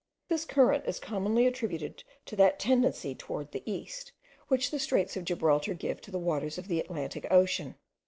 [0.29, 4.11] This current is commonly attributed to that tendency towards the east,
[4.47, 7.75] which the straits of Gibraltar give to the waters of the Atlantic Ocean.